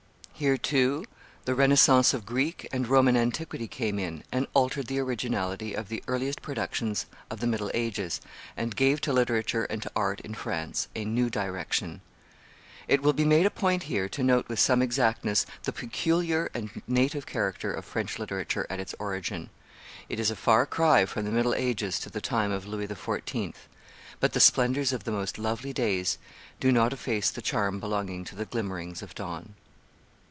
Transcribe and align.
Here, 0.41 0.57
too, 0.57 1.05
the 1.45 1.53
Renaissance 1.53 2.15
of 2.15 2.25
Greek 2.25 2.67
and 2.71 2.87
Roman 2.87 3.15
antiquity 3.15 3.67
came 3.67 3.99
in, 3.99 4.23
and 4.31 4.47
altered 4.55 4.87
the 4.87 4.97
originality 4.97 5.75
of 5.75 5.87
the 5.87 6.03
earliest 6.07 6.41
productions 6.41 7.05
of 7.29 7.41
the 7.41 7.45
middle 7.45 7.69
ages, 7.75 8.19
and 8.57 8.75
gave 8.75 9.01
to 9.01 9.13
literature 9.13 9.65
and 9.65 9.83
to 9.83 9.91
art 9.95 10.19
in 10.21 10.33
France 10.33 10.87
a 10.95 11.05
new 11.05 11.29
direction. 11.29 12.01
It 12.87 13.03
will 13.03 13.13
be 13.13 13.23
made 13.23 13.45
a 13.45 13.51
point 13.51 13.83
here 13.83 14.09
to 14.09 14.23
note 14.23 14.49
with 14.49 14.59
some 14.59 14.81
exactness 14.81 15.45
the 15.61 15.71
peculiar 15.71 16.49
and 16.55 16.81
native 16.87 17.27
character 17.27 17.71
of 17.71 17.85
French 17.85 18.17
literature 18.17 18.65
at 18.67 18.79
its 18.79 18.95
origin. 18.97 19.51
It 20.09 20.19
is 20.19 20.31
a 20.31 20.35
far 20.35 20.65
cry 20.65 21.05
from 21.05 21.25
the 21.25 21.31
middle 21.31 21.53
ages 21.53 21.99
to 21.99 22.09
the 22.09 22.19
time 22.19 22.51
of 22.51 22.65
Louis 22.65 22.87
XIV.; 22.87 23.53
but 24.19 24.33
the 24.33 24.39
splendors 24.39 24.91
of 24.91 25.03
the 25.03 25.11
most 25.11 25.37
lovely 25.37 25.71
days 25.71 26.17
do 26.59 26.71
not 26.71 26.93
efface 26.93 27.29
the 27.29 27.43
charm 27.43 27.79
belonging 27.79 28.23
to 28.25 28.35
the 28.35 28.45
glimmerings 28.45 29.03
of 29.03 29.13
dawn. 29.13 29.53